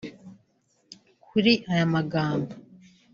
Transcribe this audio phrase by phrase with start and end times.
[1.25, 2.53] Kuri aya magambo